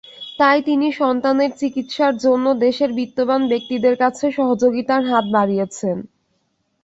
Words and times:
তাই 0.39 0.59
তিনি 0.67 0.87
সন্তানের 0.99 1.51
চিকিৎসার 1.61 2.13
জন্য 2.17 2.45
দেশের 2.65 2.91
বিত্তবান 2.99 3.41
ব্যক্তিদের 3.51 3.95
কাছে 4.03 4.25
সহযোগিতার 4.37 5.01
হাত 5.05 5.25
বাড়িয়েছেন। 5.35 5.97